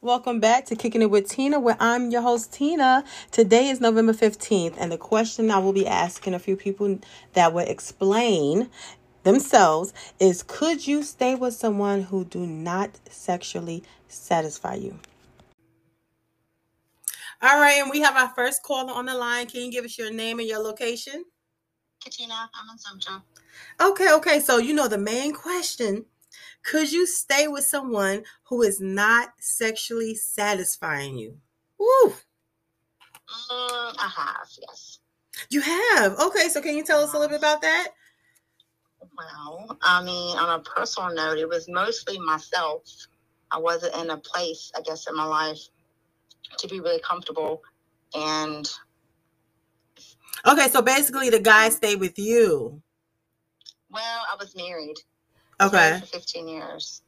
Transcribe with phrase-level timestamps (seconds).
[0.00, 3.02] Welcome back to Kicking It with Tina, where I'm your host, Tina.
[3.32, 7.00] Today is November 15th, and the question I will be asking a few people
[7.32, 8.70] that will explain
[9.24, 15.00] themselves is Could you stay with someone who do not sexually satisfy you?
[17.40, 19.46] All right, and we have our first caller on the line.
[19.46, 21.24] Can you give us your name and your location?
[22.02, 23.22] Katina, I'm in Central.
[23.80, 24.40] Okay, okay.
[24.40, 26.04] So, you know, the main question
[26.64, 31.38] could you stay with someone who is not sexually satisfying you?
[31.78, 32.08] Woo!
[32.08, 34.98] Mm, I have, yes.
[35.48, 36.18] You have.
[36.18, 37.88] Okay, so can you tell us a little bit about that?
[39.16, 42.82] Well, I mean, on a personal note, it was mostly myself.
[43.52, 45.68] I wasn't in a place, I guess, in my life
[46.56, 47.62] to be really comfortable.
[48.14, 48.70] And
[50.46, 52.82] okay, so basically, the guy stayed with you.
[53.90, 54.96] Well, I was married.
[55.60, 55.98] Okay.
[56.00, 57.02] For 15 years.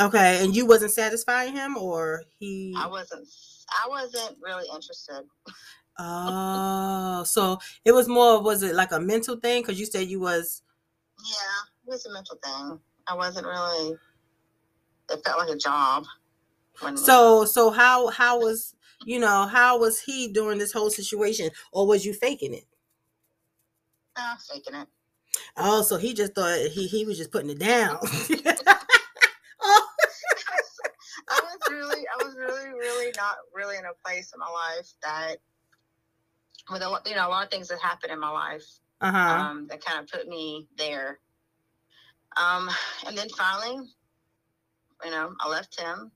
[0.00, 2.74] Okay, and you wasn't satisfying him, or he?
[2.76, 3.28] I wasn't.
[3.70, 5.24] I wasn't really interested.
[5.98, 8.42] Oh, so it was more.
[8.42, 9.62] Was it like a mental thing?
[9.62, 10.62] Because you said you was.
[11.18, 12.80] Yeah, it was a mental thing.
[13.06, 13.96] I wasn't really.
[15.10, 16.06] It felt like a job.
[16.96, 21.86] So, so how how was you know how was he during this whole situation, or
[21.86, 22.64] was you faking it?
[24.16, 24.88] Uh, faking it.
[25.56, 27.98] Oh, so he just thought he he was just putting it down.
[29.62, 29.88] oh.
[31.28, 34.92] I was really, I was really, really not really in a place in my life
[35.02, 35.36] that,
[36.70, 38.64] with a you know a lot of things that happened in my life,
[39.00, 39.18] uh-huh.
[39.18, 41.20] um, that kind of put me there.
[42.36, 42.68] Um,
[43.06, 43.86] and then finally,
[45.04, 46.10] you know, I left him.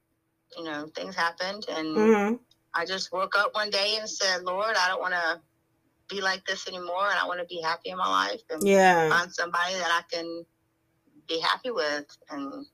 [0.57, 2.35] You know, things happened, and mm-hmm.
[2.75, 5.41] I just woke up one day and said, "Lord, I don't want to
[6.09, 9.09] be like this anymore and I want to be happy in my life and yeah.
[9.09, 10.45] find somebody that I can
[11.27, 12.67] be happy with and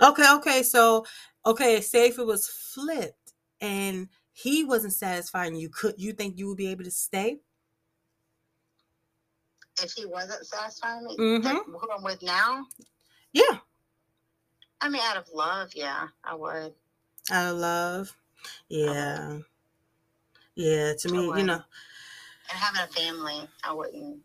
[0.00, 0.62] Okay, okay.
[0.62, 1.06] So
[1.46, 6.48] okay, say if it was flipped and he wasn't satisfying you, could you think you
[6.48, 7.38] would be able to stay?
[9.82, 11.72] If he wasn't satisfying me, mm-hmm.
[11.72, 12.66] who I'm with now?
[13.32, 13.58] Yeah.
[14.80, 16.74] I mean out of love, yeah, I would.
[17.30, 18.16] Out of love.
[18.68, 19.40] Yeah.
[20.54, 21.62] Yeah, to me, you know.
[22.50, 24.22] And having a family, I wouldn't.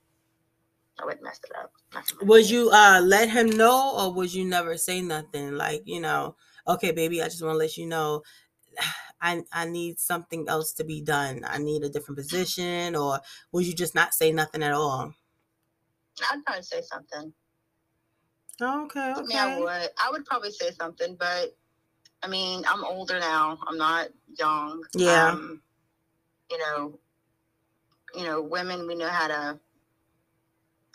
[0.99, 1.71] I wouldn't mess it up.
[2.21, 5.55] Was you uh let him know, or was you never say nothing?
[5.55, 6.35] Like you know,
[6.67, 8.23] okay, baby, I just want to let you know,
[9.21, 11.43] I I need something else to be done.
[11.45, 13.19] I need a different position, or
[13.51, 15.13] would you just not say nothing at all?
[16.31, 17.33] I'd probably say something.
[18.61, 19.19] Okay, okay.
[19.19, 19.89] I mean, I would.
[19.97, 21.55] I would probably say something, but
[22.23, 23.57] I mean, I'm older now.
[23.67, 24.83] I'm not young.
[24.95, 25.29] Yeah.
[25.29, 25.61] Um,
[26.49, 26.99] you know,
[28.15, 29.59] you know, women, we know how to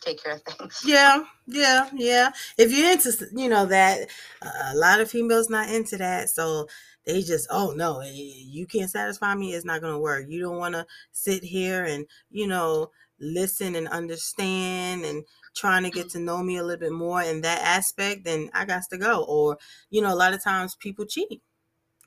[0.00, 0.82] take care of things.
[0.84, 2.30] Yeah, yeah, yeah.
[2.56, 4.08] If you're into, you know, that
[4.42, 6.68] a lot of females not into that, so
[7.04, 9.54] they just, oh no, eh, you can't satisfy me.
[9.54, 10.26] It's not gonna work.
[10.28, 12.90] You don't want to sit here and you know
[13.20, 15.24] listen and understand and
[15.54, 18.24] trying to get to know me a little bit more in that aspect.
[18.24, 19.24] Then I got to go.
[19.24, 19.58] Or
[19.90, 21.42] you know, a lot of times people cheat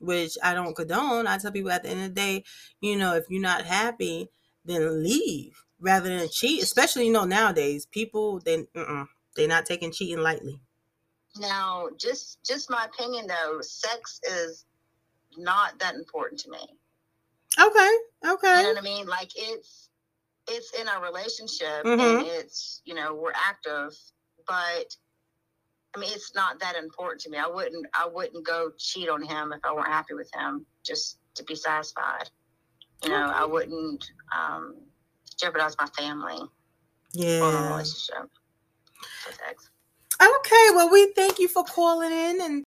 [0.00, 1.26] which I don't condone.
[1.26, 2.44] I tell people at the end of the day,
[2.80, 4.28] you know, if you're not happy,
[4.64, 6.62] then leave rather than cheat.
[6.62, 8.66] Especially, you know, nowadays people they
[9.36, 10.60] they're not taking cheating lightly.
[11.38, 14.66] Now, just just my opinion though, sex is
[15.36, 16.58] not that important to me.
[17.58, 17.90] Okay.
[18.26, 18.56] Okay.
[18.58, 19.06] You know what I mean?
[19.06, 19.83] Like it's
[20.48, 22.00] it's in a relationship mm-hmm.
[22.00, 23.92] and it's you know we're active,
[24.46, 24.94] but
[25.94, 27.38] I mean, it's not that important to me.
[27.38, 31.18] I wouldn't I wouldn't go cheat on him if I weren't happy with him just
[31.36, 32.30] to be satisfied.
[33.02, 33.34] You know, okay.
[33.34, 34.04] I wouldn't
[34.34, 34.76] um,
[35.38, 36.40] jeopardize my family
[37.12, 37.40] yeah.
[37.40, 38.30] or my relationship.
[40.20, 42.64] Okay, well, we thank you for calling in, and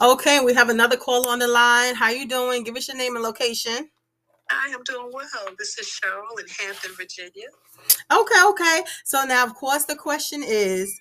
[0.00, 1.94] okay, we have another caller on the line.
[1.94, 2.64] How you doing?
[2.64, 3.90] Give us your name and location.
[4.50, 5.54] I am doing well.
[5.58, 7.48] This is Cheryl in Hampton, Virginia.
[8.12, 8.82] Okay, okay.
[9.04, 11.00] So now, of course, the question is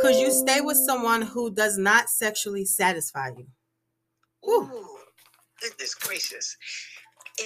[0.00, 3.46] could you stay with someone who does not sexually satisfy you?
[4.48, 4.96] Ooh, Ooh
[5.60, 6.56] goodness gracious.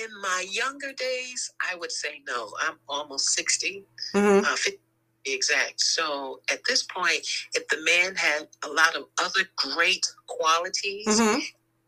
[0.01, 2.53] In my younger days, I would say no.
[2.63, 4.45] I'm almost 60, mm-hmm.
[4.45, 4.79] uh, 50
[5.27, 5.81] exact.
[5.81, 11.41] So at this point, if the man had a lot of other great qualities, mm-hmm.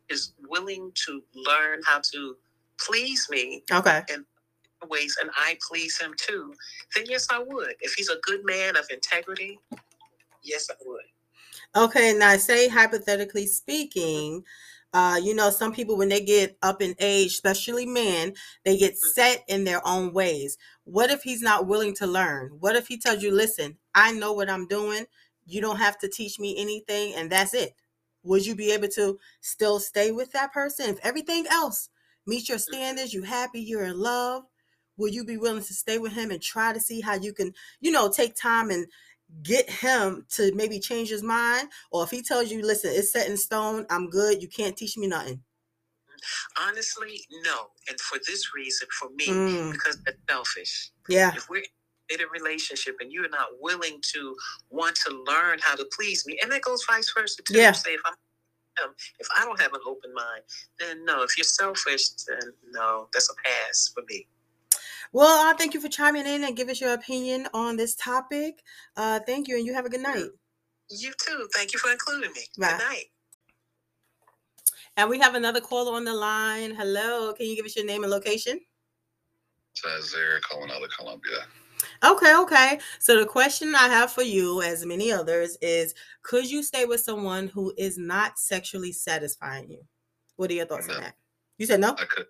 [0.09, 2.37] is willing to learn how to
[2.87, 4.25] please me, okay, and
[4.89, 6.55] ways, and I please him too,
[6.97, 7.75] then yes, I would.
[7.81, 9.59] If he's a good man of integrity,
[10.43, 11.03] Yes, I would.
[11.77, 14.45] Okay, now I say hypothetically speaking,
[14.93, 18.35] Uh, you know, some people when they get up in age, especially men,
[18.65, 20.59] they get set in their own ways.
[20.85, 22.59] What if he's not willing to learn?
[22.61, 25.07] What if he tells you, "Listen, I know what I'm doing.
[25.47, 27.75] You don't have to teach me anything, and that's it."
[28.25, 31.89] Would you be able to still stay with that person if everything else
[32.27, 33.13] meets your standards?
[33.13, 33.61] You happy?
[33.61, 34.45] You're in love?
[34.97, 37.53] Will you be willing to stay with him and try to see how you can,
[37.81, 38.87] you know, take time and
[39.43, 41.69] get him to maybe change his mind?
[41.91, 44.97] Or if he tells you, listen, it's set in stone, I'm good, you can't teach
[44.99, 45.43] me nothing.
[46.61, 47.67] Honestly, no.
[47.89, 49.73] And for this reason, for me, Mm.
[49.73, 50.91] because it's selfish.
[51.09, 51.35] Yeah.
[51.35, 51.65] If we're
[52.11, 54.37] in a relationship and you're not willing to
[54.71, 57.55] want to learn how to please me, and that goes vice versa too.
[57.59, 57.73] Yeah.
[57.73, 58.15] Say if I'm
[58.85, 60.43] um, if I don't have an open mind,
[60.79, 61.23] then no.
[61.23, 63.09] If you're selfish, then no.
[63.13, 64.27] That's a pass for me.
[65.13, 68.63] Well, I thank you for chiming in and giving us your opinion on this topic.
[68.97, 70.25] Uh, thank you, and you have a good night.
[70.89, 71.49] You too.
[71.55, 72.43] Thank you for including me.
[72.59, 72.71] Bye.
[72.71, 73.05] Good night.
[74.97, 76.75] And we have another caller on the line.
[76.75, 78.61] Hello, can you give us your name and location?
[79.75, 81.47] Says there, calling out of Columbia.
[82.05, 82.81] Okay, okay.
[82.99, 87.01] So the question I have for you, as many others, is could you stay with
[87.01, 89.83] someone who is not sexually satisfying you?
[90.37, 91.15] What are your thoughts on that?
[91.59, 91.93] You said no?
[91.93, 92.27] I could,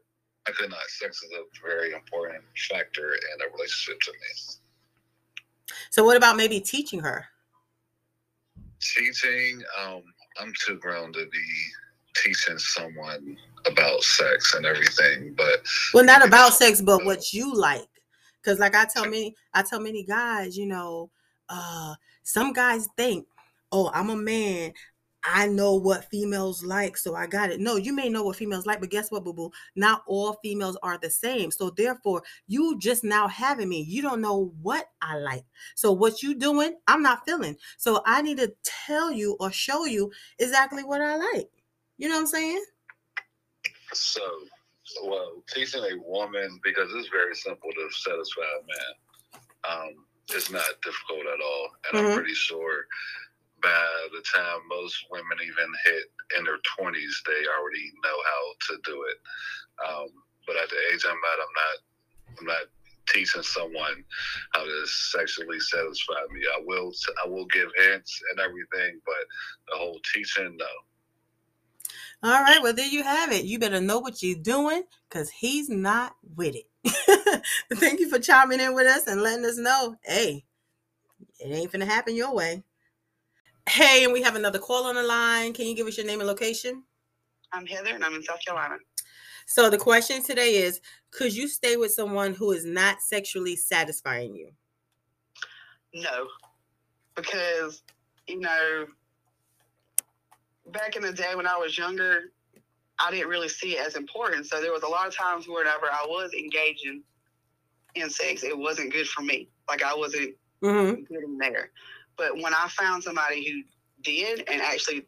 [0.47, 0.81] I could not.
[0.89, 5.75] Sex is a very important factor in a relationship to me.
[5.91, 7.25] So what about maybe teaching her?
[8.81, 10.03] Teaching, um,
[10.39, 11.45] I'm too grown to be
[12.15, 15.65] teaching someone about sex and everything, but
[15.95, 17.87] Well, not about sex, but what you like.
[18.45, 21.11] Cause like I tell many, I tell many guys, you know,
[21.49, 23.27] uh, some guys think,
[23.71, 24.73] oh, I'm a man.
[25.25, 27.61] I know what females like, so I got it.
[27.61, 29.53] No, you may know what females like, but guess what, boo boo?
[29.77, 31.53] Not all females are the same.
[31.53, 33.83] So therefore, you just now having me.
[33.83, 35.45] You don't know what I like.
[35.77, 37.57] So what you doing, I'm not feeling.
[37.79, 40.11] So I need to tell you or show you
[40.41, 41.51] exactly what I like.
[41.99, 42.65] You know what I'm saying?
[43.93, 44.21] so,
[45.03, 48.95] well, teaching a woman because it's very simple to satisfy a man.
[49.65, 52.09] Um, it's not difficult at all, and Mhm.
[52.11, 52.87] I'm pretty sure
[53.61, 58.81] by the time most women even hit in their 20s, they already know how to
[58.85, 59.21] do it.
[59.87, 62.67] Um, but at the age I'm at, I'm not, I'm not
[63.09, 64.05] teaching someone
[64.53, 66.41] how to sexually satisfy me.
[66.57, 66.93] I will,
[67.25, 69.27] I will give hints and everything, but
[69.69, 70.82] the whole teaching, no.
[72.25, 73.45] All right, well, there you have it.
[73.45, 77.43] You better know what you're doing because he's not with it.
[77.75, 80.45] Thank you for chiming in with us and letting us know hey,
[81.41, 82.63] it ain't gonna happen your way.
[83.69, 85.53] Hey, and we have another call on the line.
[85.53, 86.85] Can you give us your name and location?
[87.53, 88.77] I'm Heather, and I'm in South Carolina.
[89.47, 90.81] So, the question today is
[91.11, 94.51] Could you stay with someone who is not sexually satisfying you?
[95.93, 96.29] No,
[97.17, 97.83] because
[98.29, 98.87] you know,
[100.71, 102.33] back in the day when I was younger,
[102.99, 104.47] I didn't really see it as important.
[104.47, 107.03] So there was a lot of times whenever I was engaging
[107.95, 109.49] in sex, it wasn't good for me.
[109.69, 111.13] Like I wasn't Mm-hmm.
[111.13, 111.71] getting there.
[112.17, 113.63] But when I found somebody who
[114.03, 115.07] did and actually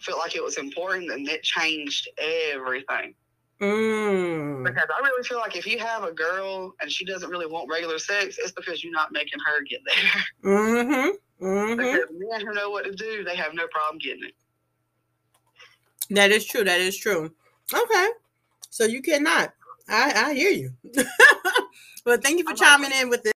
[0.00, 3.14] felt like it was important, then it changed everything.
[3.60, 4.64] Mm.
[4.64, 7.68] Because I really feel like if you have a girl and she doesn't really want
[7.70, 10.22] regular sex, it's because you're not making her get there.
[10.52, 11.44] Mm-hmm.
[11.44, 11.76] Mm-hmm.
[11.76, 14.34] because men who know what to do, they have no problem getting it.
[16.10, 16.64] That is true.
[16.64, 17.32] That is true.
[17.72, 18.08] Okay.
[18.70, 19.52] So you cannot.
[19.88, 20.70] I I hear you.
[22.06, 23.32] well, thank you for I'm chiming in with it.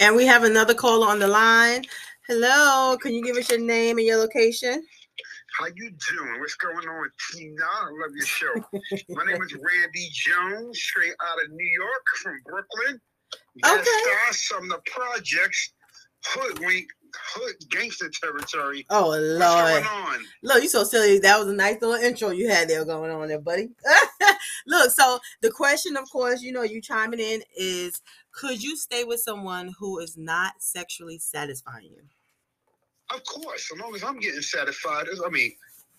[0.00, 1.84] And we have another caller on the line.
[2.28, 2.96] Hello.
[3.00, 4.84] Can you give us your name and your location?
[5.58, 6.40] How you doing?
[6.40, 7.62] What's going on, Tina?
[7.62, 8.54] I love your show.
[9.10, 13.00] My name is Randy Jones, straight out of New York from Brooklyn.
[13.58, 14.34] Guest Okay.
[14.38, 15.72] star from the projects,
[16.24, 16.86] hoodwink,
[17.34, 18.86] hood gangster territory.
[18.90, 19.40] Oh What's Lord.
[19.40, 20.24] going on?
[20.42, 21.18] Look, you so silly.
[21.18, 23.70] That was a nice little intro you had there going on there, buddy.
[24.66, 28.00] Look, so the question, of course, you know, you chiming in is
[28.32, 32.02] could you stay with someone who is not sexually satisfying you?
[33.14, 35.06] Of course, as long as I'm getting satisfied.
[35.24, 35.52] I mean,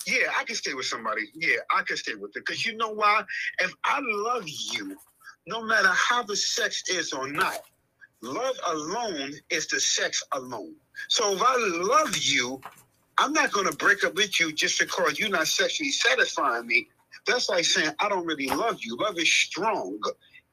[0.07, 1.21] yeah, I can stay with somebody.
[1.35, 2.45] Yeah, I can stay with it.
[2.45, 3.23] Because you know why?
[3.59, 4.97] If I love you,
[5.45, 7.61] no matter how the sex is or not,
[8.23, 10.73] love alone is the sex alone.
[11.09, 12.61] So if I love you,
[13.17, 16.87] I'm not going to break up with you just because you're not sexually satisfying me.
[17.27, 18.97] That's like saying I don't really love you.
[18.97, 19.99] Love is strong.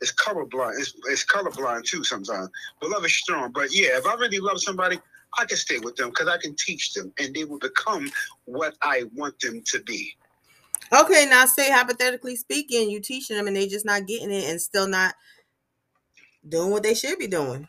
[0.00, 0.78] It's colorblind.
[0.78, 2.48] It's, it's colorblind too sometimes.
[2.80, 3.52] But love is strong.
[3.52, 4.98] But yeah, if I really love somebody,
[5.38, 8.10] I can stay with them because I can teach them and they will become
[8.44, 10.14] what I want them to be.
[10.92, 14.60] Okay, now say hypothetically speaking, you teaching them and they just not getting it and
[14.60, 15.14] still not
[16.48, 17.66] doing what they should be doing.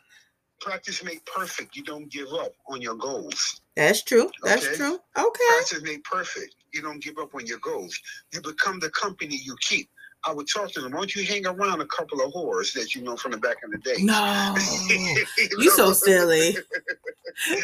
[0.60, 1.74] Practice make perfect.
[1.76, 3.60] You don't give up on your goals.
[3.76, 4.30] That's true.
[4.44, 4.76] That's Okay.
[4.76, 4.98] true.
[5.18, 5.44] Okay.
[5.48, 6.54] Practice make perfect.
[6.72, 7.98] you don't give up on your goals.
[8.32, 9.90] You become the company you keep.
[10.24, 10.92] I would talk to them.
[10.92, 13.56] Why don't you hang around a couple of whores that you know from the back
[13.64, 13.96] in the day?
[14.02, 14.54] No,
[14.88, 15.26] you,
[15.58, 16.56] you so silly.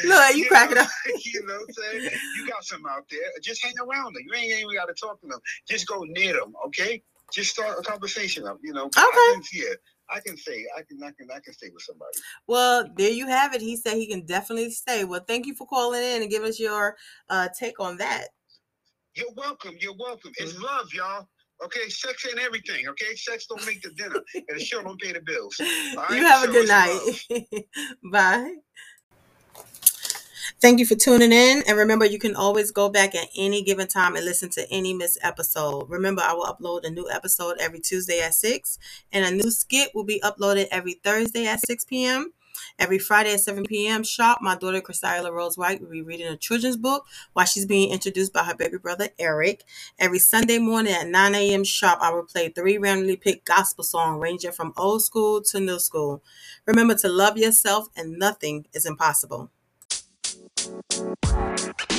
[0.04, 0.88] Look, you crack it know, up.
[1.24, 2.10] You know what I'm saying?
[2.36, 3.20] You got some out there.
[3.42, 4.24] Just hang around them.
[4.26, 5.38] You ain't even got to talk to them.
[5.68, 7.00] Just go near them, okay?
[7.32, 8.58] Just start a conversation up.
[8.62, 8.86] You know.
[8.86, 9.00] Okay.
[9.00, 9.74] I can, yeah,
[10.10, 12.18] I can say I can I can I can stay with somebody.
[12.46, 13.60] Well, there you have it.
[13.60, 15.04] He said he can definitely stay.
[15.04, 16.96] Well, thank you for calling in and give us your
[17.28, 18.28] uh, take on that.
[19.14, 19.76] You're welcome.
[19.80, 20.32] You're welcome.
[20.38, 20.62] It's Mhm.
[20.62, 21.28] love, y'all.
[21.60, 22.86] Okay, sex ain't everything.
[22.88, 25.58] Okay, sex don't make the dinner, and the show don't pay the bills.
[25.60, 27.66] you right, have a good night.
[28.12, 28.54] Bye.
[30.60, 31.62] Thank you for tuning in.
[31.68, 34.92] And remember, you can always go back at any given time and listen to any
[34.92, 35.88] missed episode.
[35.88, 38.76] Remember, I will upload a new episode every Tuesday at 6,
[39.12, 42.32] and a new skit will be uploaded every Thursday at 6 p.m.
[42.76, 44.02] Every Friday at 7 p.m.
[44.02, 47.92] sharp, my daughter Christyla Rose White will be reading a children's book while she's being
[47.92, 49.62] introduced by her baby brother Eric.
[49.96, 51.62] Every Sunday morning at 9 a.m.
[51.62, 55.78] sharp, I will play three randomly picked gospel songs ranging from old school to new
[55.78, 56.20] school.
[56.66, 59.52] Remember to love yourself, and nothing is impossible.
[60.68, 61.97] Thank you.